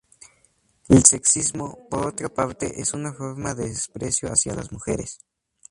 El 0.89 1.05
sexismo, 1.05 1.77
por 1.87 2.07
otra 2.07 2.27
parte, 2.27 2.81
es 2.81 2.95
una 2.95 3.13
forma 3.13 3.53
de 3.53 3.69
desprecio 3.69 4.29
hacia 4.31 4.55
las 4.55 4.71
mujeres. 4.71 5.19